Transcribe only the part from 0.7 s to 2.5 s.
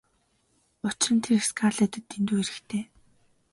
Учир нь тэр Скарлеттад дэндүү